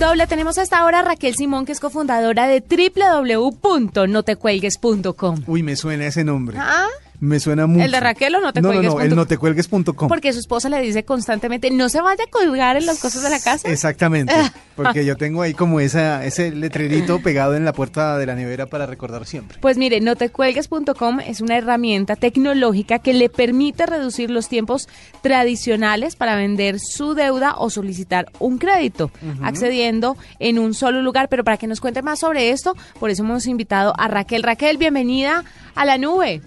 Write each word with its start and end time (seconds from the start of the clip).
Doble, 0.00 0.26
tenemos 0.26 0.56
hasta 0.56 0.78
ahora 0.78 1.00
a 1.00 1.02
Raquel 1.02 1.34
Simón, 1.34 1.66
que 1.66 1.72
es 1.72 1.78
cofundadora 1.78 2.46
de 2.46 2.62
www.notecuelgues.com. 2.62 5.42
Uy, 5.46 5.62
me 5.62 5.76
suena 5.76 6.06
ese 6.06 6.24
nombre. 6.24 6.56
Ah, 6.58 6.86
Me 7.20 7.38
suena 7.38 7.66
mucho. 7.66 7.84
¿El 7.84 7.92
de 7.92 8.00
Raquel 8.00 8.34
o 8.34 8.40
no 8.40 8.52
te 8.52 8.60
No, 8.60 8.68
no, 8.68 8.74
cuelgues 8.74 8.88
no, 8.88 8.90
punto 8.92 9.04
el 9.04 9.10
com? 9.10 9.18
notecuelgues.com. 9.18 10.08
porque 10.08 10.32
su 10.32 10.38
esposa 10.40 10.68
le 10.68 10.80
dice 10.80 11.04
constantemente, 11.04 11.70
no 11.70 11.88
se 11.88 12.00
vaya 12.00 12.24
a 12.24 12.30
colgar 12.30 12.76
en 12.76 12.86
las 12.86 12.98
cosas 12.98 13.22
de 13.22 13.30
la 13.30 13.38
casa. 13.38 13.68
Exactamente, 13.70 14.34
porque 14.76 15.04
yo 15.04 15.16
tengo 15.16 15.42
ahí 15.42 15.52
como 15.52 15.80
esa, 15.80 16.24
ese 16.24 16.50
letrerito 16.50 17.20
pegado 17.20 17.54
en 17.54 17.64
la 17.64 17.72
puerta 17.72 18.16
de 18.16 18.26
la 18.26 18.34
nevera 18.34 18.66
para 18.66 18.86
recordar 18.86 19.26
siempre. 19.26 19.58
Pues 19.60 19.76
mire, 19.76 20.00
notecuelgues.com 20.00 21.20
es 21.20 21.40
una 21.40 21.58
herramienta 21.58 22.16
tecnológica 22.16 22.98
que 22.98 23.12
le 23.12 23.28
permite 23.28 23.86
reducir 23.86 24.30
los 24.30 24.48
tiempos 24.48 24.88
tradicionales 25.22 26.16
para 26.16 26.36
vender 26.36 26.78
su 26.80 27.14
deuda 27.14 27.54
o 27.58 27.70
solicitar 27.70 28.26
un 28.38 28.58
crédito, 28.58 29.10
accediendo 29.42 30.16
en 30.38 30.58
un 30.58 30.74
solo 30.74 31.02
lugar. 31.02 31.28
Pero 31.28 31.44
para 31.44 31.56
que 31.56 31.66
nos 31.66 31.80
cuente 31.80 32.02
más 32.02 32.20
sobre 32.20 32.50
esto, 32.50 32.74
por 32.98 33.10
eso 33.10 33.22
hemos 33.22 33.46
invitado 33.46 33.92
a 33.98 34.08
Raquel. 34.08 34.42
Raquel, 34.42 34.78
bienvenida 34.78 35.44
a 35.74 35.84
la 35.84 35.98
nube. 35.98 36.42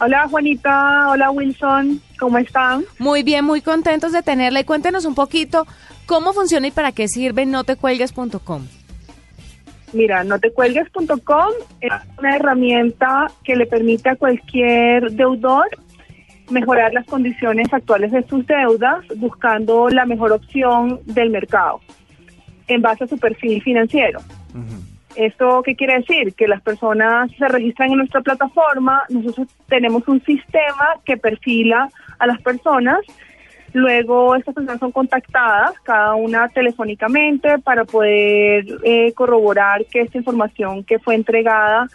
Hola 0.00 0.26
Juanita, 0.28 1.08
hola 1.10 1.30
Wilson, 1.30 2.00
¿cómo 2.18 2.38
están? 2.38 2.84
Muy 2.98 3.22
bien, 3.22 3.44
muy 3.44 3.60
contentos 3.60 4.12
de 4.12 4.22
tenerla 4.22 4.60
y 4.60 4.64
cuéntenos 4.64 5.04
un 5.04 5.14
poquito 5.14 5.66
cómo 6.06 6.32
funciona 6.32 6.66
y 6.66 6.70
para 6.72 6.92
qué 6.92 7.06
sirve 7.06 7.46
notecuelgues.com. 7.46 8.66
Mira, 9.92 10.24
notecuelgues.com 10.24 11.52
es 11.80 11.92
una 12.18 12.36
herramienta 12.36 13.26
que 13.44 13.54
le 13.54 13.66
permite 13.66 14.10
a 14.10 14.16
cualquier 14.16 15.12
deudor 15.12 15.68
mejorar 16.50 16.92
las 16.92 17.06
condiciones 17.06 17.72
actuales 17.72 18.10
de 18.10 18.26
sus 18.26 18.44
deudas 18.46 19.04
buscando 19.16 19.88
la 19.88 20.04
mejor 20.04 20.32
opción 20.32 21.00
del 21.04 21.30
mercado 21.30 21.80
en 22.66 22.82
base 22.82 23.04
a 23.04 23.06
su 23.06 23.18
perfil 23.18 23.62
financiero. 23.62 24.20
¿Esto 25.16 25.62
qué 25.62 25.76
quiere 25.76 25.98
decir? 26.00 26.34
Que 26.34 26.48
las 26.48 26.60
personas 26.62 27.30
se 27.38 27.48
registran 27.48 27.90
en 27.90 27.98
nuestra 27.98 28.20
plataforma, 28.20 29.02
nosotros 29.08 29.48
tenemos 29.68 30.06
un 30.08 30.22
sistema 30.24 30.94
que 31.04 31.16
perfila 31.16 31.88
a 32.18 32.26
las 32.26 32.40
personas, 32.42 33.00
luego 33.72 34.34
estas 34.34 34.54
personas 34.54 34.80
son 34.80 34.92
contactadas, 34.92 35.78
cada 35.80 36.14
una 36.14 36.48
telefónicamente, 36.48 37.58
para 37.58 37.84
poder 37.84 38.66
eh, 38.82 39.12
corroborar 39.12 39.84
que 39.86 40.00
esta 40.00 40.18
información 40.18 40.84
que 40.84 40.98
fue 40.98 41.14
entregada 41.14 41.86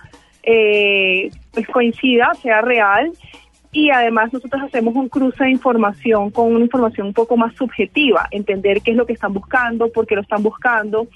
eh, 0.44 1.30
pues 1.52 1.68
coincida, 1.68 2.34
sea 2.42 2.62
real, 2.62 3.12
y 3.72 3.92
además 3.92 4.34
nosotros 4.34 4.64
hacemos 4.64 4.96
un 4.96 5.10
cruce 5.10 5.44
de 5.44 5.52
información 5.52 6.32
con 6.32 6.54
una 6.54 6.66
información 6.66 7.08
un 7.08 7.14
poco 7.14 7.38
más 7.38 7.54
subjetiva, 7.56 8.28
entender 8.32 8.82
qué 8.82 8.92
es 8.92 8.98
lo 8.98 9.06
que 9.06 9.14
están 9.14 9.34
buscando, 9.34 9.92
por 9.92 10.08
qué 10.08 10.16
lo 10.16 10.22
están 10.22 10.42
buscando, 10.42 11.08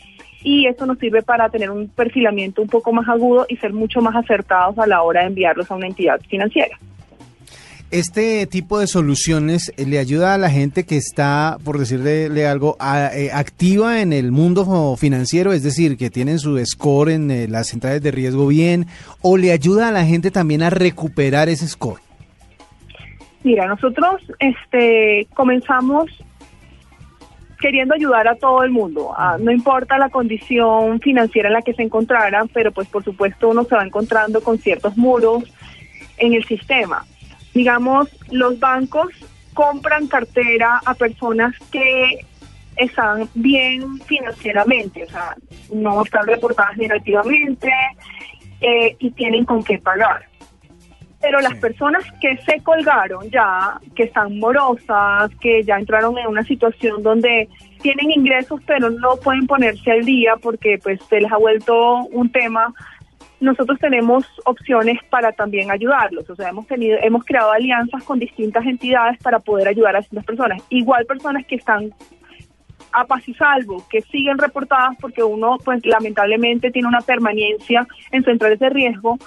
y 0.43 0.67
esto 0.67 0.85
nos 0.85 0.99
sirve 0.99 1.21
para 1.21 1.49
tener 1.49 1.71
un 1.71 1.87
perfilamiento 1.87 2.61
un 2.61 2.67
poco 2.67 2.91
más 2.93 3.07
agudo 3.09 3.45
y 3.49 3.55
ser 3.57 3.73
mucho 3.73 4.01
más 4.01 4.15
acertados 4.15 4.77
a 4.77 4.85
la 4.85 5.01
hora 5.01 5.21
de 5.21 5.27
enviarlos 5.27 5.71
a 5.71 5.75
una 5.75 5.87
entidad 5.87 6.19
financiera. 6.29 6.77
Este 7.91 8.47
tipo 8.47 8.79
de 8.79 8.87
soluciones 8.87 9.71
eh, 9.77 9.85
le 9.85 9.99
ayuda 9.99 10.33
a 10.33 10.37
la 10.39 10.49
gente 10.49 10.83
que 10.83 10.97
está, 10.97 11.57
por 11.63 11.77
decirle 11.77 12.47
algo, 12.47 12.75
a- 12.79 13.11
eh, 13.15 13.29
activa 13.31 14.01
en 14.01 14.13
el 14.13 14.31
mundo 14.31 14.95
financiero, 14.97 15.53
es 15.53 15.61
decir, 15.61 15.95
que 15.95 16.09
tienen 16.09 16.39
su 16.39 16.57
score 16.65 17.09
en 17.11 17.29
eh, 17.29 17.47
las 17.47 17.67
centrales 17.67 18.01
de 18.01 18.09
riesgo 18.09 18.47
bien, 18.47 18.87
o 19.21 19.37
le 19.37 19.51
ayuda 19.51 19.89
a 19.89 19.91
la 19.91 20.05
gente 20.05 20.31
también 20.31 20.63
a 20.63 20.71
recuperar 20.71 21.49
ese 21.49 21.67
score. 21.67 21.99
Mira, 23.43 23.67
nosotros 23.67 24.21
este, 24.39 25.27
comenzamos 25.35 26.05
queriendo 27.63 27.95
ayudar 27.95 28.27
a 28.27 28.35
todo 28.35 28.61
el 28.63 28.71
mundo, 28.71 29.13
a- 29.17 29.37
no 29.39 29.49
importa 29.49 29.97
la 29.97 30.09
condición 30.09 30.99
financiera 30.99 31.47
en 31.47 31.53
la 31.53 31.61
que 31.61 31.73
se 31.73 31.81
encontraran, 31.83 32.49
pero 32.49 32.73
pues 32.73 32.89
por 32.89 33.03
supuesto 33.05 33.47
uno 33.47 33.63
se 33.63 33.73
va 33.75 33.85
encontrando 33.85 34.43
con 34.43 34.57
ciertos 34.57 34.97
muros 34.97 35.45
en 36.17 36.33
el 36.33 36.43
sistema. 36.43 37.05
Digamos, 37.53 38.09
los 38.31 38.59
bancos 38.59 39.07
compran 39.53 40.07
cartera 40.07 40.81
a 40.85 40.93
personas 40.93 41.53
que 41.71 42.25
están 42.75 43.29
bien 43.33 43.97
financieramente, 44.01 45.03
o 45.05 45.09
sea, 45.09 45.35
no 45.73 46.03
están 46.03 46.27
reportadas 46.27 46.75
negativamente 46.75 47.71
eh, 48.59 48.95
y 48.99 49.11
tienen 49.11 49.45
con 49.45 49.63
qué 49.63 49.77
pagar 49.77 50.25
pero 51.23 51.39
las 51.39 51.53
Sí. 51.53 51.59
personas 51.61 52.03
que 52.19 52.35
se 52.45 52.61
colgaron 52.61 53.29
ya, 53.31 53.79
que 53.95 54.03
están 54.03 54.37
morosas, 54.39 55.31
que 55.39 55.63
ya 55.63 55.77
entraron 55.77 56.17
en 56.17 56.27
una 56.27 56.43
situación 56.43 57.01
donde 57.01 57.47
tienen 57.81 58.11
ingresos 58.11 58.59
pero 58.67 58.89
no 58.89 59.15
pueden 59.15 59.47
ponerse 59.47 59.89
al 59.89 60.03
día 60.03 60.33
porque 60.41 60.77
pues 60.83 60.99
se 61.09 61.21
les 61.21 61.31
ha 61.31 61.37
vuelto 61.37 62.03
un 62.11 62.29
tema, 62.29 62.73
nosotros 63.39 63.79
tenemos 63.79 64.25
opciones 64.45 64.99
para 65.09 65.31
también 65.31 65.71
ayudarlos, 65.71 66.29
o 66.29 66.35
sea, 66.35 66.49
hemos 66.49 66.67
tenido 66.67 66.97
hemos 67.01 67.23
creado 67.23 67.51
alianzas 67.53 68.03
con 68.03 68.19
distintas 68.19 68.65
entidades 68.65 69.17
para 69.23 69.39
poder 69.39 69.69
ayudar 69.69 69.95
a 69.95 69.99
estas 69.99 70.25
personas, 70.25 70.61
igual 70.69 71.05
personas 71.05 71.45
que 71.45 71.55
están 71.55 71.93
a 72.91 73.05
paz 73.05 73.27
y 73.27 73.33
salvo, 73.33 73.83
que 73.89 74.01
siguen 74.01 74.37
reportadas 74.37 74.95
porque 74.99 75.23
uno 75.23 75.57
pues 75.63 75.85
lamentablemente 75.85 76.69
tiene 76.69 76.87
una 76.87 77.01
permanencia 77.01 77.87
en 78.11 78.23
centrales 78.23 78.59
de 78.59 78.69
riesgo, 78.69 79.17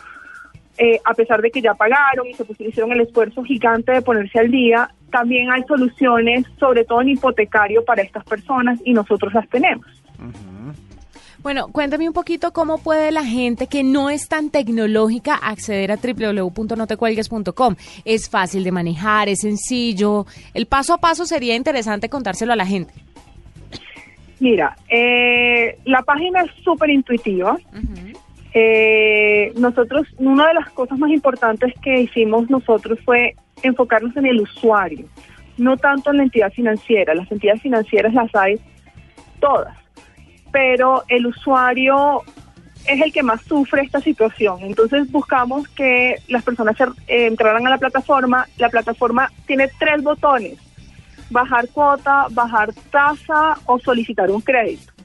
eh, 0.79 1.01
a 1.05 1.15
pesar 1.15 1.41
de 1.43 1.51
que 1.51 1.61
ya 1.63 1.75
pagaron 1.75 2.27
y 2.27 2.35
se 2.35 2.45
pus- 2.45 2.61
hicieron 2.61 2.93
el 2.93 3.01
esfuerzo 3.01 3.43
gigante 3.45 3.93
de 3.93 4.03
ponerse 4.03 4.39
al 4.39 4.51
día, 4.51 4.91
también 5.11 5.51
hay 5.51 5.63
soluciones, 5.65 6.45
sobre 6.59 6.85
todo 6.85 7.01
en 7.03 7.11
hipotecario, 7.11 7.85
para 7.85 8.03
estas 8.03 8.25
personas 8.25 8.79
y 8.85 8.93
nosotros 8.93 9.33
las 9.35 9.49
tenemos. 9.49 9.87
Bueno, 11.43 11.69
cuéntame 11.71 12.09
un 12.09 12.13
poquito 12.13 12.53
cómo 12.53 12.79
puede 12.79 13.13
la 13.13 13.25
gente 13.25 13.69
que 13.69 13.85
no 13.85 14.11
es 14.11 14.29
tan 14.29 14.51
tecnológica 14.51 15.35
acceder 15.37 15.93
a 15.93 15.97
www.notecuelgues.com. 15.97 17.77
Es 18.05 18.29
fácil 18.29 18.65
de 18.65 18.73
manejar, 18.73 19.29
es 19.29 19.41
sencillo. 19.43 20.27
El 20.55 20.67
paso 20.67 20.95
a 20.95 20.99
paso 20.99 21.25
sería 21.25 21.55
interesante 21.55 22.09
contárselo 22.09 22.53
a 22.53 22.57
la 22.57 22.67
gente. 22.67 22.93
Mira, 24.41 24.77
eh, 24.89 25.79
la 25.85 26.03
página 26.03 26.43
es 26.43 26.51
súper 26.65 26.91
intuitiva. 26.91 27.57
Eh, 28.59 29.53
nosotros, 29.59 30.07
una 30.17 30.49
de 30.49 30.55
las 30.55 30.71
cosas 30.71 30.99
más 30.99 31.11
importantes 31.11 31.75
que 31.83 32.01
hicimos 32.01 32.49
nosotros 32.49 32.99
fue 33.05 33.37
enfocarnos 33.63 34.17
en 34.17 34.25
el 34.25 34.41
usuario, 34.41 35.05
no 35.59 35.77
tanto 35.77 36.11
en 36.11 36.17
la 36.17 36.23
entidad 36.23 36.51
financiera. 36.51 37.15
Las 37.15 37.31
entidades 37.31 37.61
financieras 37.61 38.15
las 38.15 38.35
hay 38.35 38.59
todas, 39.41 39.77
pero 40.53 41.05
el 41.09 41.27
usuario 41.27 42.23
es 42.89 42.99
el 43.03 43.13
que 43.13 43.23
más 43.23 43.43
sufre 43.43 43.83
esta 43.83 44.01
situación. 44.01 44.61
Entonces 44.63 45.13
buscamos 45.13 45.69
que 45.69 46.17
las 46.29 46.43
personas 46.43 46.81
eh, 47.09 47.27
entraran 47.27 47.67
a 47.67 47.71
la 47.71 47.77
plataforma. 47.77 48.49
La 48.57 48.71
plataforma 48.71 49.31
tiene 49.45 49.69
tres 49.79 50.03
botones, 50.03 50.57
bajar 51.29 51.69
cuota, 51.69 52.29
bajar 52.31 52.73
tasa 52.91 53.59
o 53.67 53.79
solicitar 53.79 54.31
un 54.31 54.41
crédito. 54.41 54.96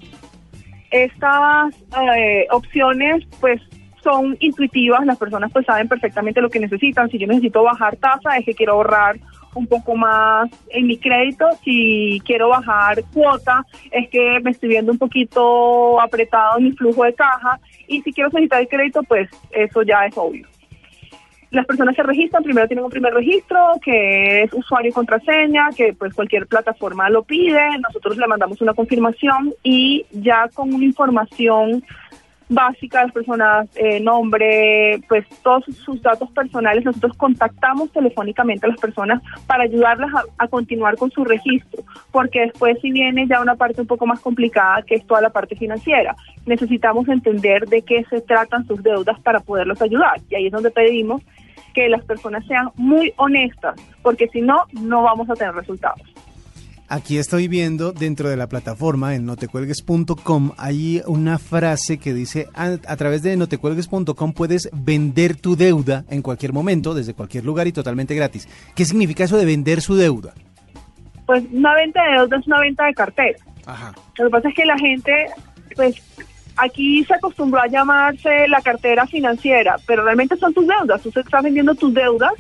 Estas 0.92 1.74
eh, 2.16 2.48
opciones 2.52 3.26
pues 3.40 3.62
son 4.04 4.36
intuitivas, 4.40 5.06
las 5.06 5.18
personas 5.18 5.52
pues 5.52 5.66
saben 5.66 5.88
perfectamente 5.88 6.42
lo 6.42 6.50
que 6.50 6.60
necesitan. 6.60 7.10
Si 7.10 7.18
yo 7.18 7.28
necesito 7.28 7.64
bajar 7.64 7.96
tasa 7.98 8.38
es 8.38 8.46
que 8.46 8.54
quiero 8.54 8.74
ahorrar 8.74 9.20
un 9.54 9.68
poco 9.68 9.96
más 9.96 10.50
en 10.70 10.88
mi 10.88 10.98
crédito. 10.98 11.46
Si 11.64 12.22
quiero 12.26 12.50
bajar 12.50 13.04
cuota 13.14 13.66
es 13.92 14.10
que 14.10 14.40
me 14.42 14.52
estoy 14.52 14.70
viendo 14.70 14.92
un 14.92 14.98
poquito 14.98 16.00
apretado 16.02 16.58
en 16.58 16.66
mi 16.66 16.72
flujo 16.72 17.04
de 17.04 17.14
caja. 17.14 17.60
Y 17.88 18.02
si 18.02 18.14
quiero 18.14 18.30
solicitar 18.30 18.62
el 18.62 18.68
crédito 18.68 19.04
pues 19.04 19.30
eso 19.52 19.84
ya 19.84 20.06
es 20.06 20.18
obvio. 20.18 20.51
Las 21.52 21.66
personas 21.66 21.96
se 21.98 22.04
registran, 22.04 22.44
primero 22.44 22.68
tienen 22.68 22.86
un 22.86 22.92
primer 22.92 23.14
registro 23.14 23.60
que 23.84 24.44
es 24.44 24.54
usuario 24.54 24.90
y 24.90 24.94
contraseña, 24.94 25.70
que 25.76 25.94
pues 25.94 26.14
cualquier 26.14 26.48
plataforma 26.48 27.10
lo 27.10 27.24
pide, 27.24 27.78
nosotros 27.80 28.18
le 28.18 28.26
mandamos 28.26 28.62
una 28.62 28.74
confirmación 28.74 29.54
y 29.62 30.06
ya 30.12 30.48
con 30.54 30.74
una 30.74 30.86
información 30.86 31.84
básica 32.52 33.04
las 33.04 33.14
personas, 33.14 33.68
eh, 33.76 34.00
nombre, 34.00 35.02
pues 35.08 35.26
todos 35.42 35.64
sus 35.86 36.02
datos 36.02 36.30
personales, 36.32 36.84
nosotros 36.84 37.16
contactamos 37.18 37.92
telefónicamente 37.92 38.66
a 38.66 38.70
las 38.70 38.80
personas 38.80 39.22
para 39.48 39.64
ayudarlas 39.64 40.12
a 40.38 40.48
continuar 40.48 40.98
con 40.98 41.12
su 41.12 41.24
registro, 41.24 41.84
porque 42.12 42.42
después 42.42 42.78
si 42.82 42.92
viene 42.92 43.26
ya 43.28 43.42
una 43.42 43.56
parte 43.56 43.82
un 43.82 43.88
poco 43.88 44.06
más 44.06 44.20
complicada 44.20 44.84
que 44.84 44.96
es 44.96 45.08
toda 45.08 45.22
la 45.22 45.30
parte 45.30 45.56
financiera, 45.56 46.16
necesitamos 46.46 47.08
entender 47.08 47.68
de 47.68 47.82
qué 47.84 48.06
se 48.10 48.22
tratan 48.22 48.68
sus 48.68 48.84
deudas 48.84 49.20
para 49.22 49.40
poderlos 49.40 49.82
ayudar 49.82 50.20
y 50.30 50.36
ahí 50.36 50.48
es 50.48 50.52
donde 50.52 50.72
pedimos 50.72 51.22
que 51.74 51.90
las 51.90 52.04
personas 52.06 52.46
sean 52.46 52.70
muy 52.76 53.14
honestas, 53.18 53.76
porque 54.02 54.28
si 54.30 54.42
no, 54.42 54.64
no 54.74 55.04
vamos 55.04 55.30
a 55.30 55.34
tener 55.34 55.54
resultados. 55.54 56.02
Aquí 56.88 57.18
estoy 57.18 57.48
viendo 57.48 57.94
dentro 57.94 58.28
de 58.28 58.36
la 58.36 58.48
plataforma 58.48 59.16
en 59.16 59.26
notecuelgues.com 59.26 60.52
hay 60.58 61.02
una 61.08 61.40
frase 61.40 61.98
que 61.98 62.14
dice 62.14 62.50
a, 62.54 62.78
a 62.86 62.98
través 62.98 63.24
de 63.24 63.38
notecuelgues.com 63.38 64.34
puedes 64.34 64.70
vender 64.74 65.38
tu 65.38 65.56
deuda 65.56 66.04
en 66.10 66.22
cualquier 66.22 66.52
momento, 66.52 66.94
desde 66.94 67.14
cualquier 67.14 67.46
lugar 67.46 67.68
y 67.68 67.72
totalmente 67.72 68.14
gratis. 68.14 68.46
¿Qué 68.76 68.84
significa 68.84 69.24
eso 69.24 69.38
de 69.38 69.46
vender 69.46 69.80
su 69.80 69.96
deuda? 69.96 70.34
Pues 71.26 71.46
una 71.54 71.74
venta 71.76 72.04
de 72.04 72.12
deuda 72.18 72.38
es 72.38 72.48
una 72.48 72.60
venta 72.60 72.86
de 72.86 72.94
cartera. 72.94 73.40
Lo 74.18 74.26
que 74.26 74.30
pasa 74.30 74.50
es 74.50 74.56
que 74.56 74.66
la 74.66 74.78
gente, 74.78 75.28
pues 75.78 75.96
aquí 76.58 77.04
se 77.06 77.14
acostumbró 77.14 77.62
a 77.62 77.68
llamarse 77.68 78.48
la 78.48 78.62
cartera 78.62 79.06
financiera, 79.08 79.78
pero 79.86 80.04
realmente 80.04 80.36
son 80.38 80.54
tus 80.54 80.68
deudas. 80.68 81.02
Tú 81.02 81.12
estás 81.16 81.44
vendiendo 81.44 81.76
tus 81.76 81.94
deudas 81.94 82.34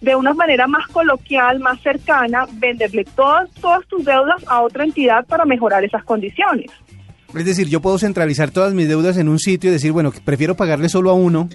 de 0.00 0.16
una 0.16 0.34
manera 0.34 0.66
más 0.66 0.86
coloquial, 0.88 1.60
más 1.60 1.80
cercana, 1.80 2.46
venderle 2.54 3.04
todas, 3.04 3.50
todas 3.52 3.86
tus 3.86 4.04
deudas 4.04 4.42
a 4.48 4.60
otra 4.62 4.84
entidad 4.84 5.24
para 5.26 5.44
mejorar 5.44 5.84
esas 5.84 6.04
condiciones. 6.04 6.70
Es 7.34 7.44
decir, 7.46 7.68
yo 7.68 7.80
puedo 7.80 7.98
centralizar 7.98 8.50
todas 8.50 8.74
mis 8.74 8.88
deudas 8.88 9.16
en 9.16 9.28
un 9.28 9.38
sitio 9.38 9.70
y 9.70 9.72
decir, 9.72 9.92
bueno, 9.92 10.12
prefiero 10.24 10.56
pagarle 10.56 10.88
solo 10.88 11.10
a 11.10 11.14
uno 11.14 11.48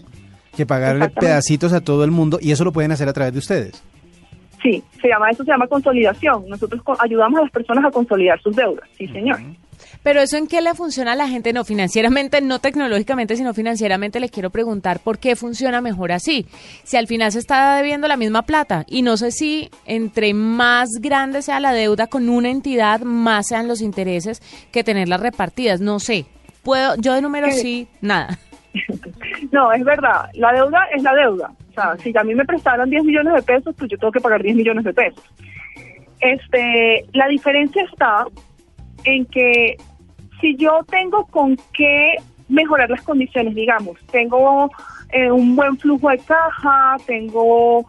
que 0.56 0.66
pagarle 0.66 1.10
pedacitos 1.10 1.72
a 1.74 1.82
todo 1.82 2.04
el 2.04 2.10
mundo 2.10 2.40
y 2.42 2.52
eso 2.52 2.64
lo 2.64 2.72
pueden 2.72 2.92
hacer 2.92 3.08
a 3.08 3.14
través 3.14 3.34
de 3.34 3.40
ustedes. 3.40 3.84
Sí, 4.64 4.82
se 5.00 5.08
llama 5.08 5.30
eso 5.30 5.44
se 5.44 5.52
llama 5.52 5.68
consolidación. 5.68 6.50
Nosotros 6.50 6.82
ayudamos 7.00 7.40
a 7.40 7.44
las 7.44 7.52
personas 7.52 7.86
a 7.86 7.92
consolidar 7.92 8.42
sus 8.42 8.56
deudas. 8.56 8.90
Sí, 8.98 9.08
señor. 9.08 9.40
Pero 10.04 10.22
eso 10.22 10.38
en 10.38 10.48
qué 10.48 10.62
le 10.62 10.74
funciona 10.74 11.14
a 11.14 11.16
la 11.16 11.28
gente, 11.28 11.54
no 11.54 11.64
financieramente, 11.64 12.42
no 12.42 12.60
tecnológicamente, 12.60 13.36
sino 13.36 13.54
financieramente, 13.54 14.20
le 14.20 14.30
quiero 14.30 14.50
preguntar 14.50 15.00
por 15.00 15.20
qué 15.20 15.36
funciona 15.36 15.82
mejor 15.82 16.12
así. 16.12 16.46
Si 16.84 16.98
al 16.98 17.08
final 17.08 17.32
se 17.32 17.40
está 17.40 17.76
debiendo 17.78 18.08
la 18.08 18.18
misma 18.18 18.44
plata 18.44 18.86
y 18.88 19.02
no 19.02 19.18
sé 19.18 19.32
si 19.32 19.70
entre 19.86 20.34
más 20.34 20.90
grande 21.02 21.42
sea 21.42 21.60
la 21.60 21.74
deuda 21.74 22.08
con 22.08 22.30
una 22.30 22.50
entidad, 22.50 23.02
más 23.02 23.48
sean 23.48 23.68
los 23.68 23.82
intereses 23.82 24.42
que 24.72 24.84
tenerlas 24.84 25.22
repartidas. 25.22 25.82
No 25.82 26.00
sé. 26.00 26.26
Puedo, 26.64 26.96
yo 26.98 27.14
de 27.14 27.22
números 27.22 27.56
sí, 27.56 27.88
nada. 28.02 28.40
No, 29.52 29.72
es 29.72 29.84
verdad. 29.84 30.30
La 30.34 30.52
deuda 30.54 30.86
es 30.94 31.02
la 31.04 31.14
deuda. 31.14 31.52
O 31.70 31.74
sea, 31.74 31.98
si 31.98 32.14
a 32.16 32.24
mí 32.24 32.36
me 32.36 32.46
prestaron 32.46 32.90
10 32.90 33.04
millones 33.04 33.34
de 33.34 33.42
pesos, 33.42 33.76
pues 33.78 33.90
yo 33.90 33.98
tengo 33.98 34.12
que 34.12 34.20
pagar 34.20 34.42
10 34.42 34.56
millones 34.56 34.84
de 34.84 34.94
pesos. 34.94 35.24
Este, 36.20 37.06
la 37.14 37.28
diferencia 37.28 37.84
está 37.84 38.26
en 39.04 39.26
que 39.26 39.78
si 40.42 40.56
yo 40.56 40.84
tengo 40.90 41.26
con 41.28 41.58
qué 41.74 42.16
mejorar 42.50 42.90
las 42.90 43.02
condiciones, 43.02 43.56
digamos, 43.56 43.98
tengo 44.12 44.70
eh, 45.12 45.32
un 45.32 45.56
buen 45.56 45.78
flujo 45.78 46.10
de 46.10 46.20
caja, 46.20 46.98
tengo 47.06 47.86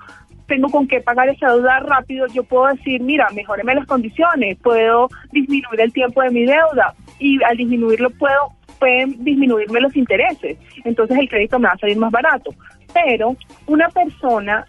tengo 0.47 0.69
con 0.71 0.89
qué 0.89 1.01
pagar 1.03 1.29
esa 1.29 1.53
deuda 1.53 1.79
rápido, 1.81 2.27
yo 2.29 2.43
puedo 2.43 2.69
decir, 2.69 3.03
mira, 3.03 3.29
mejoreme 3.35 3.75
las 3.75 3.87
condiciones, 3.87 4.57
puedo 4.63 5.09
disminuir 5.31 5.79
el 5.79 5.93
tiempo 5.93 6.23
de 6.23 6.31
mi 6.31 6.47
deuda 6.47 6.95
y 7.19 7.43
al 7.45 7.57
disminuirlo 7.57 8.09
puedo 8.11 8.55
pueden 8.79 9.23
disminuirme 9.25 9.81
los 9.81 9.95
intereses, 9.97 10.57
entonces 10.85 11.19
el 11.19 11.29
crédito 11.29 11.59
me 11.59 11.69
va 11.69 11.75
a 11.75 11.79
salir 11.79 11.99
más 11.99 12.11
barato. 12.11 12.55
Pero 12.95 13.37
una 13.67 13.89
persona 13.89 14.65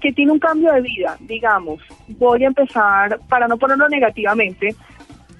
que 0.00 0.12
tiene 0.12 0.32
un 0.32 0.38
cambio 0.38 0.72
de 0.72 0.80
vida, 0.80 1.16
digamos, 1.20 1.82
voy 2.08 2.44
a 2.44 2.46
empezar, 2.46 3.18
para 3.28 3.48
no 3.48 3.56
ponerlo 3.58 3.88
negativamente, 3.88 4.74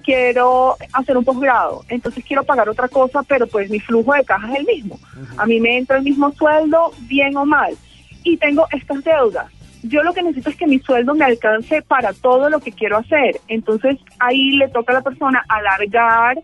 quiero 0.09 0.75
hacer 0.91 1.15
un 1.15 1.23
posgrado, 1.23 1.83
entonces 1.87 2.25
quiero 2.25 2.43
pagar 2.43 2.67
otra 2.67 2.87
cosa, 2.87 3.21
pero 3.21 3.45
pues 3.45 3.69
mi 3.69 3.79
flujo 3.79 4.11
de 4.15 4.25
caja 4.25 4.51
es 4.51 4.57
el 4.57 4.65
mismo. 4.65 4.99
A 5.37 5.45
mí 5.45 5.59
me 5.59 5.77
entra 5.77 5.97
el 5.97 6.03
mismo 6.03 6.31
sueldo, 6.31 6.91
bien 7.01 7.37
o 7.37 7.45
mal, 7.45 7.75
y 8.23 8.35
tengo 8.37 8.65
estas 8.71 9.03
deudas. 9.03 9.51
Yo 9.83 10.01
lo 10.01 10.11
que 10.11 10.23
necesito 10.23 10.49
es 10.49 10.55
que 10.55 10.65
mi 10.65 10.79
sueldo 10.79 11.13
me 11.13 11.25
alcance 11.25 11.83
para 11.83 12.11
todo 12.13 12.49
lo 12.49 12.59
que 12.59 12.71
quiero 12.71 12.97
hacer. 12.97 13.39
Entonces 13.47 13.97
ahí 14.17 14.53
le 14.57 14.67
toca 14.69 14.93
a 14.93 14.95
la 14.95 15.03
persona 15.03 15.45
alargar 15.47 16.39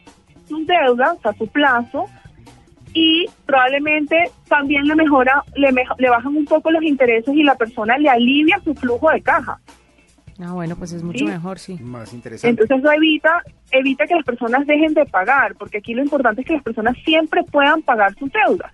sus 0.47 0.67
deudas, 0.67 1.17
a 1.23 1.33
su 1.33 1.47
plazo, 1.47 2.05
y 2.93 3.25
probablemente 3.47 4.29
también 4.47 4.85
le 4.85 4.93
mejora, 4.93 5.43
le, 5.55 5.73
le 5.97 6.09
bajan 6.09 6.37
un 6.37 6.45
poco 6.45 6.69
los 6.69 6.83
intereses 6.83 7.33
y 7.33 7.41
la 7.41 7.55
persona 7.55 7.97
le 7.97 8.09
alivia 8.09 8.61
su 8.63 8.75
flujo 8.75 9.09
de 9.09 9.21
caja. 9.21 9.59
Ah, 10.39 10.51
bueno, 10.51 10.75
pues 10.75 10.91
es 10.91 11.01
mucho 11.01 11.25
mejor, 11.25 11.59
sí. 11.59 11.77
Más 11.81 12.13
interesante. 12.13 12.61
Entonces 12.61 12.77
eso 12.83 12.91
evita, 12.91 13.41
evita 13.71 14.05
que 14.05 14.15
las 14.15 14.25
personas 14.25 14.67
dejen 14.67 14.93
de 14.93 15.05
pagar, 15.05 15.55
porque 15.55 15.77
aquí 15.77 15.93
lo 15.93 16.03
importante 16.03 16.41
es 16.41 16.47
que 16.47 16.53
las 16.53 16.63
personas 16.63 16.97
siempre 17.05 17.43
puedan 17.43 17.81
pagar 17.81 18.13
sus 18.15 18.29
deudas. 18.31 18.71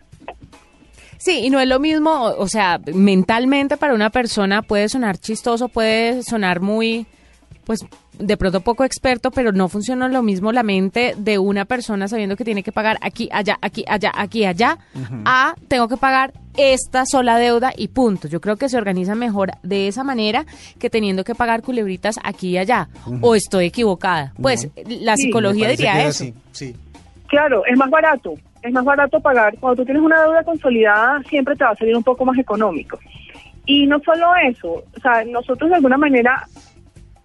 Sí, 1.18 1.42
y 1.44 1.50
no 1.52 1.60
es 1.60 1.68
lo 1.68 1.80
mismo, 1.80 2.24
o 2.36 2.48
sea, 2.48 2.80
mentalmente 2.96 3.78
para 3.78 3.94
una 3.94 4.10
persona 4.10 4.63
puede 4.63 4.90
sonar 4.90 5.19
chistoso, 5.19 5.68
puede 5.68 6.24
sonar 6.24 6.62
muy, 6.62 7.06
pues 7.66 7.86
de 8.18 8.38
pronto 8.38 8.62
poco 8.62 8.84
experto, 8.84 9.31
pero 9.31 9.52
no 9.52 9.69
funciona 9.69 10.08
lo 10.08 10.22
mismo 10.22 10.52
la 10.52 10.63
mente 10.63 11.16
de 11.18 11.40
una 11.40 11.66
persona 11.66 12.08
sabiendo 12.08 12.36
que 12.36 12.44
tiene 12.44 12.63
que 12.63 12.72
pagar 12.72 12.98
aquí, 13.02 13.30
allá, 13.31 13.58
aquí, 13.62 13.84
allá, 13.88 14.12
aquí, 14.13 14.46
allá, 14.46 14.78
a 15.25 15.56
tengo 15.68 15.88
que 15.88 15.98
pagar 15.98 16.34
esta 16.58 17.06
sola 17.06 17.38
deuda 17.38 17.72
y 17.75 17.88
punto. 17.90 18.28
Yo 18.28 18.42
creo 18.42 18.58
que 18.58 18.69
se 18.69 18.78
organiza 18.78 19.16
mejor 19.16 19.52
de 19.63 19.88
esa 19.88 20.04
manera 20.04 20.46
que 20.80 20.90
teniendo 20.90 21.24
que 21.24 21.36
pagar 21.36 21.62
culebritas 21.62 22.16
aquí 22.24 22.50
y 22.50 22.58
allá. 22.58 22.90
O 23.22 23.36
estoy 23.36 23.68
equivocada. 23.68 24.34
Pues 24.42 24.69
la 24.86 25.16
psicología 25.16 25.69
diría 25.69 26.06
eso. 26.06 26.25
sí. 26.52 26.75
Claro, 27.28 27.66
es 27.66 27.78
más 27.78 27.90
barato. 27.90 28.34
Es 28.62 28.74
más 28.74 28.84
barato 28.84 29.19
pagar. 29.22 29.58
Cuando 29.58 29.78
tú 29.78 29.86
tienes 29.86 30.04
una 30.04 30.22
deuda 30.22 30.44
consolidada, 30.44 31.24
siempre 31.30 31.56
te 31.56 31.63
va 31.63 31.72
a 31.72 31.75
salir 31.78 31.96
un 31.96 32.04
poco 32.04 32.25
más 32.25 32.38
económico. 32.38 33.00
Y 33.66 33.88
no 33.88 34.00
solo 34.02 34.28
eso, 34.50 34.68
o 34.69 35.00
sea, 35.02 35.24
nosotros 35.24 35.69
de 35.69 35.78
alguna 35.78 35.98
manera 35.98 36.46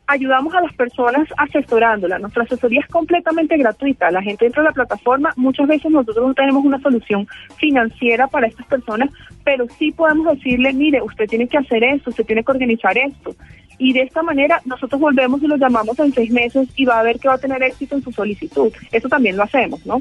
ayudamos 0.06 0.54
a 0.54 0.60
las 0.60 0.72
personas 0.74 1.28
asesorándolas. 1.36 2.20
Nuestra 2.20 2.44
asesoría 2.44 2.80
es 2.80 2.86
completamente 2.88 3.56
gratuita. 3.56 4.10
La 4.10 4.22
gente 4.22 4.46
entra 4.46 4.62
a 4.62 4.66
la 4.66 4.72
plataforma. 4.72 5.32
Muchas 5.36 5.66
veces 5.66 5.90
nosotros 5.90 6.28
no 6.28 6.34
tenemos 6.34 6.64
una 6.64 6.80
solución 6.80 7.26
financiera 7.56 8.26
para 8.28 8.46
estas 8.46 8.66
personas, 8.66 9.10
pero 9.44 9.66
sí 9.78 9.92
podemos 9.92 10.36
decirle, 10.36 10.72
mire, 10.72 11.02
usted 11.02 11.26
tiene 11.26 11.48
que 11.48 11.58
hacer 11.58 11.82
esto, 11.82 12.10
usted 12.10 12.24
tiene 12.24 12.44
que 12.44 12.52
organizar 12.52 12.96
esto. 12.96 13.34
Y 13.78 13.92
de 13.92 14.02
esta 14.02 14.22
manera 14.22 14.60
nosotros 14.64 15.00
volvemos 15.00 15.42
y 15.42 15.48
lo 15.48 15.56
llamamos 15.56 15.98
en 15.98 16.12
seis 16.12 16.30
meses 16.30 16.68
y 16.76 16.84
va 16.84 17.00
a 17.00 17.02
ver 17.02 17.18
que 17.18 17.28
va 17.28 17.34
a 17.34 17.38
tener 17.38 17.62
éxito 17.62 17.96
en 17.96 18.02
su 18.02 18.12
solicitud. 18.12 18.72
Eso 18.92 19.08
también 19.08 19.36
lo 19.36 19.42
hacemos, 19.42 19.84
¿no? 19.84 20.00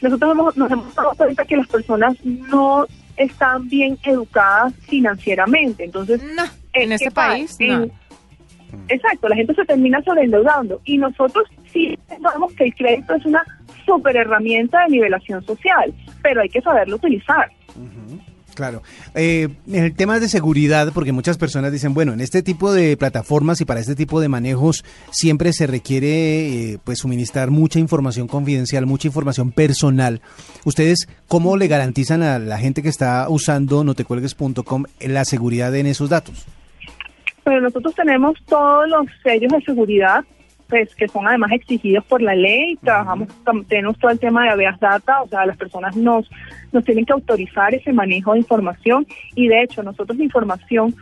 Nosotros 0.00 0.54
nos 0.56 0.70
hemos 0.70 0.94
dado 0.94 1.12
cuenta 1.16 1.44
que 1.44 1.56
las 1.56 1.66
personas 1.66 2.14
no 2.24 2.86
están 3.16 3.68
bien 3.68 3.98
educadas 4.04 4.74
financieramente. 4.86 5.84
Entonces, 5.84 6.20
en 6.74 6.92
este 6.92 7.10
país, 7.10 7.56
no 7.60 7.90
Exacto, 8.88 9.28
la 9.28 9.36
gente 9.36 9.54
se 9.54 9.64
termina 9.64 10.02
sobreendeudando 10.02 10.80
y 10.84 10.98
nosotros 10.98 11.48
sí 11.72 11.98
sabemos 12.22 12.52
que 12.54 12.64
el 12.64 12.74
crédito 12.74 13.14
es 13.14 13.24
una 13.26 13.42
super 13.84 14.16
herramienta 14.16 14.82
de 14.84 14.90
nivelación 14.90 15.44
social, 15.44 15.92
pero 16.22 16.40
hay 16.40 16.48
que 16.48 16.60
saberlo 16.60 16.96
utilizar. 16.96 17.50
Claro. 18.54 18.82
Eh, 19.14 19.48
en 19.66 19.84
el 19.84 19.94
tema 19.94 20.20
de 20.20 20.28
seguridad, 20.28 20.92
porque 20.94 21.12
muchas 21.12 21.38
personas 21.38 21.72
dicen, 21.72 21.92
bueno, 21.92 22.12
en 22.12 22.20
este 22.20 22.42
tipo 22.42 22.72
de 22.72 22.96
plataformas 22.96 23.60
y 23.60 23.64
para 23.64 23.80
este 23.80 23.96
tipo 23.96 24.20
de 24.20 24.28
manejos 24.28 24.84
siempre 25.10 25.52
se 25.52 25.66
requiere 25.66 26.72
eh, 26.72 26.78
pues 26.82 27.00
suministrar 27.00 27.50
mucha 27.50 27.80
información 27.80 28.28
confidencial, 28.28 28.86
mucha 28.86 29.08
información 29.08 29.50
personal. 29.50 30.20
¿Ustedes 30.64 31.08
cómo 31.26 31.56
le 31.56 31.66
garantizan 31.66 32.22
a 32.22 32.38
la 32.38 32.58
gente 32.58 32.82
que 32.82 32.88
está 32.88 33.26
usando 33.28 33.82
notecuelgues.com 33.82 34.84
la 35.00 35.24
seguridad 35.24 35.74
en 35.74 35.86
esos 35.86 36.08
datos? 36.08 36.46
Pero 37.44 37.60
nosotros 37.60 37.94
tenemos 37.94 38.42
todos 38.46 38.88
los 38.88 39.06
sellos 39.22 39.52
de 39.52 39.60
seguridad, 39.62 40.24
pues 40.68 40.94
que 40.94 41.08
son 41.08 41.28
además 41.28 41.52
exigidos 41.52 42.04
por 42.06 42.22
la 42.22 42.34
ley. 42.34 42.76
Trabajamos, 42.76 43.28
tenemos 43.68 43.98
todo 43.98 44.10
el 44.10 44.18
tema 44.18 44.44
de 44.44 44.50
habeas 44.50 44.80
data, 44.80 45.22
o 45.22 45.28
sea, 45.28 45.46
las 45.46 45.56
personas 45.56 45.96
nos, 45.96 46.28
nos 46.72 46.84
tienen 46.84 47.04
que 47.04 47.12
autorizar 47.12 47.74
ese 47.74 47.92
manejo 47.92 48.32
de 48.32 48.38
información 48.38 49.06
y 49.34 49.48
de 49.48 49.62
hecho 49.62 49.82
nosotros 49.82 50.16
la 50.16 50.24
información 50.24 50.94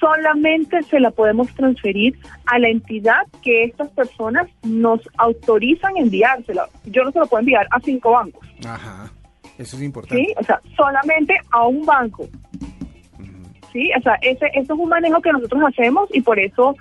solamente 0.00 0.82
se 0.84 1.00
la 1.00 1.10
podemos 1.10 1.52
transferir 1.54 2.18
a 2.46 2.58
la 2.58 2.68
entidad 2.68 3.22
que 3.42 3.64
estas 3.64 3.88
personas 3.90 4.48
nos 4.62 5.00
autorizan 5.16 5.96
enviársela. 5.96 6.68
Yo 6.84 7.04
no 7.04 7.12
se 7.12 7.18
lo 7.18 7.26
puedo 7.26 7.40
enviar 7.40 7.66
a 7.70 7.80
cinco 7.80 8.12
bancos. 8.12 8.46
Ajá, 8.66 9.10
eso 9.58 9.76
es 9.76 9.82
importante. 9.82 10.24
Sí, 10.24 10.34
o 10.36 10.44
sea, 10.44 10.60
solamente 10.76 11.34
a 11.50 11.66
un 11.66 11.84
banco. 11.86 12.28
¿Sí? 13.76 13.90
O 13.96 14.02
sea, 14.02 14.14
ese, 14.22 14.46
eso 14.54 14.74
es 14.74 14.80
un 14.80 14.88
manejo 14.88 15.20
que 15.20 15.32
nosotros 15.32 15.62
hacemos 15.68 16.08
y 16.12 16.22
por 16.22 16.38
eso 16.38 16.74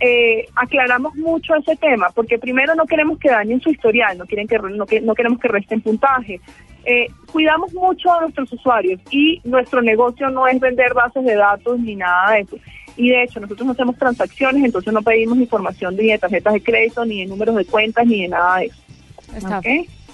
eh, 0.00 0.46
aclaramos 0.54 1.14
mucho 1.16 1.54
ese 1.54 1.76
tema, 1.76 2.08
porque 2.14 2.38
primero 2.38 2.74
no 2.74 2.86
queremos 2.86 3.18
que 3.18 3.28
dañen 3.28 3.60
su 3.60 3.70
historial, 3.70 4.16
no, 4.16 4.24
quieren 4.24 4.48
que, 4.48 4.58
no, 4.58 4.86
no 5.02 5.14
queremos 5.14 5.38
que 5.38 5.48
resten 5.48 5.82
puntaje. 5.82 6.40
Eh, 6.86 7.08
cuidamos 7.30 7.74
mucho 7.74 8.10
a 8.10 8.22
nuestros 8.22 8.50
usuarios 8.54 8.98
y 9.10 9.42
nuestro 9.44 9.82
negocio 9.82 10.30
no 10.30 10.46
es 10.46 10.58
vender 10.58 10.94
bases 10.94 11.22
de 11.24 11.34
datos 11.34 11.78
ni 11.78 11.94
nada 11.94 12.32
de 12.32 12.40
eso. 12.40 12.56
Y 12.96 13.10
de 13.10 13.22
hecho, 13.22 13.40
nosotros 13.40 13.66
no 13.66 13.72
hacemos 13.72 13.98
transacciones, 13.98 14.64
entonces 14.64 14.92
no 14.92 15.02
pedimos 15.02 15.38
información 15.38 15.94
ni 15.96 16.06
de 16.06 16.18
tarjetas 16.18 16.54
de 16.54 16.62
crédito, 16.62 17.04
ni 17.04 17.20
de 17.20 17.26
números 17.26 17.54
de 17.56 17.66
cuentas, 17.66 18.06
ni 18.06 18.22
de 18.22 18.28
nada 18.28 18.58
de 18.58 18.66
eso. 18.66 18.82
Está. 19.36 19.60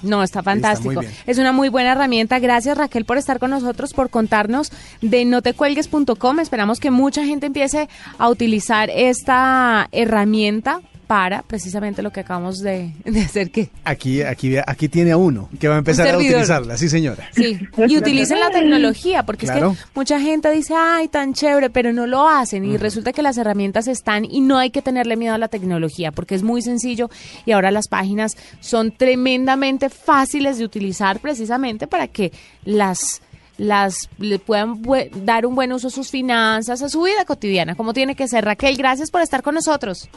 No, 0.03 0.23
está 0.23 0.43
fantástico. 0.43 1.00
es 1.26 1.38
una 1.38 1.53
muy 1.53 1.69
buena 1.69 1.93
herramienta. 1.93 2.38
Gracias 2.38 2.76
Raquel 2.76 3.05
por 3.05 3.19
estar 3.19 3.38
con 3.38 3.50
nosotros, 3.50 3.93
por 3.93 4.11
contarnos 4.11 4.73
de 5.03 5.25
notecuelgues.com. 5.25 6.41
Esperamos 6.41 6.81
que 6.81 6.91
mucha 6.91 7.25
gente 7.25 7.47
empiece 7.47 7.88
a 8.19 8.29
utilizar 8.29 8.91
esta 8.91 9.88
herramienta 9.93 10.81
para 11.07 11.43
precisamente 11.43 12.03
lo 12.03 12.11
que 12.11 12.21
acabamos 12.21 12.59
de, 12.59 12.93
de 13.05 13.21
hacer 13.21 13.51
que 13.51 13.71
Aquí, 13.85 14.23
aquí, 14.23 14.57
aquí 14.65 14.89
tiene 14.89 15.13
a 15.13 15.17
uno 15.17 15.49
que 15.61 15.69
va 15.69 15.77
a 15.77 15.79
empezar 15.79 16.09
a 16.09 16.19
utilizarla, 16.19 16.77
sí 16.77 16.89
señora. 16.89 17.29
Sí, 17.33 17.59
y 17.87 17.97
utilicen 17.97 18.41
la 18.41 18.51
tecnología, 18.51 19.25
porque 19.25 19.47
Claro. 19.47 19.73
es 19.73 19.79
que 19.79 19.85
mucha 19.95 20.21
gente 20.21 20.51
dice, 20.51 20.75
ay, 20.77 21.09
tan 21.09 21.35
chévere, 21.35 21.71
pero 21.71 21.93
no 21.93 22.07
lo 22.07 22.29
hacen. 22.29 22.65
Y 22.65 22.77
resulta 22.77 23.13
que 23.13 23.23
las 23.23 23.39
herramientas 23.39 23.87
están 23.87 24.25
y 24.25 24.41
no 24.41 24.59
hay 24.59 24.71
que 24.71 24.83
tenerle 24.83 25.17
miedo 25.17 25.35
a 25.35 25.39
la 25.39 25.49
tecnología, 25.49 26.11
porque 26.13 26.35
es 26.35 26.43
muy 26.43 26.63
sencillo 26.63 27.09
y 27.45 27.53
ahora 27.53 27.71
las 27.71 27.89
páginas 27.89 28.37
son 28.61 28.91
tremendamente 28.93 29.89
fáciles 29.91 30.59
de 30.59 30.65
utilizar 30.65 31.21
precisamente 31.21 31.87
para 31.87 32.09
que 32.09 32.33
las 32.65 33.23
las 33.59 34.11
le 34.19 34.39
puedan 34.39 34.83
dar 35.25 35.47
un 35.47 35.55
buen 35.55 35.73
uso 35.73 35.89
a 35.89 35.91
sus 35.91 36.11
finanzas, 36.11 36.83
a 36.83 36.91
su 36.91 37.01
vida 37.03 37.25
cotidiana, 37.25 37.75
como 37.75 37.95
tiene 37.95 38.15
que 38.15 38.29
ser. 38.29 38.45
Raquel, 38.45 38.77
gracias 38.77 39.11
por 39.11 39.23
estar 39.23 39.43
con 39.43 39.55
nosotros. 39.55 40.11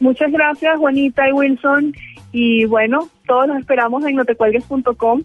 Muchas 0.00 0.30
gracias, 0.30 0.78
Juanita 0.78 1.28
y 1.28 1.32
Wilson. 1.32 1.94
Y 2.32 2.64
bueno, 2.66 3.08
todos 3.26 3.48
los 3.48 3.58
esperamos 3.58 4.04
en 4.04 4.16
notecuelgues.com. 4.16 5.22